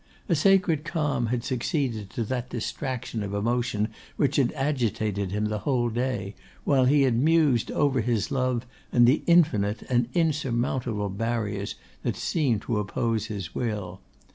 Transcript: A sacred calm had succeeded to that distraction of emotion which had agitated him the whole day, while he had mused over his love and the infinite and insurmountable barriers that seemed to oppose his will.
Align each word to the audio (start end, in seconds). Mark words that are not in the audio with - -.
A 0.27 0.33
sacred 0.33 0.83
calm 0.83 1.27
had 1.27 1.43
succeeded 1.43 2.09
to 2.09 2.23
that 2.23 2.49
distraction 2.49 3.21
of 3.21 3.35
emotion 3.35 3.89
which 4.15 4.37
had 4.37 4.51
agitated 4.53 5.29
him 5.29 5.45
the 5.45 5.59
whole 5.59 5.89
day, 5.89 6.33
while 6.63 6.85
he 6.85 7.03
had 7.03 7.13
mused 7.15 7.69
over 7.71 8.01
his 8.01 8.31
love 8.31 8.65
and 8.91 9.05
the 9.05 9.21
infinite 9.27 9.83
and 9.89 10.09
insurmountable 10.15 11.09
barriers 11.09 11.75
that 12.01 12.15
seemed 12.17 12.63
to 12.63 12.79
oppose 12.79 13.27
his 13.27 13.53
will. 13.53 14.01